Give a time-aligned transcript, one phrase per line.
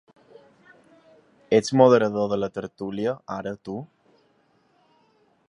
[1.57, 3.77] Ets moderador de la tertúlia, ara, tu?